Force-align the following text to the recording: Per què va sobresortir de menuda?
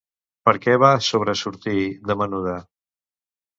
Per 0.47 0.53
què 0.63 0.73
va 0.83 0.89
sobresortir 1.09 1.85
de 2.13 2.19
menuda? 2.25 2.59